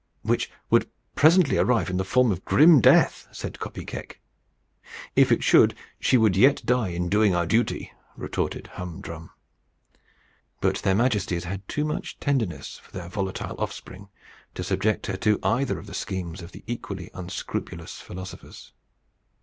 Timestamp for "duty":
7.45-7.91